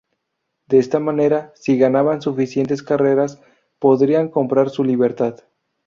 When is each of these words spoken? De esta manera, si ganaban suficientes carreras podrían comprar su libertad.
De 0.67 0.79
esta 0.79 0.97
manera, 0.99 1.51
si 1.53 1.77
ganaban 1.77 2.23
suficientes 2.23 2.81
carreras 2.81 3.39
podrían 3.77 4.29
comprar 4.29 4.71
su 4.71 4.83
libertad. 4.83 5.41